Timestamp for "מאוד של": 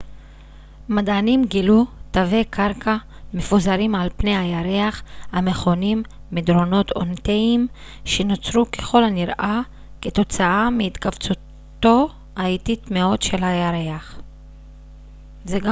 12.91-13.43